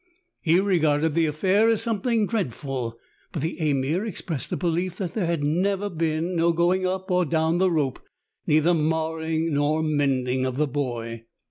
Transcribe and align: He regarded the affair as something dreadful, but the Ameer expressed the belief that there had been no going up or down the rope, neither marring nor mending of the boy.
He 0.41 0.59
regarded 0.59 1.13
the 1.13 1.27
affair 1.27 1.69
as 1.69 1.83
something 1.83 2.25
dreadful, 2.25 2.97
but 3.31 3.43
the 3.43 3.59
Ameer 3.61 4.03
expressed 4.03 4.49
the 4.49 4.57
belief 4.57 4.95
that 4.97 5.13
there 5.13 5.27
had 5.27 5.41
been 5.99 6.35
no 6.35 6.53
going 6.53 6.87
up 6.87 7.11
or 7.11 7.23
down 7.23 7.59
the 7.59 7.69
rope, 7.69 8.01
neither 8.47 8.73
marring 8.73 9.53
nor 9.53 9.83
mending 9.83 10.43
of 10.43 10.57
the 10.57 10.65
boy. 10.67 11.25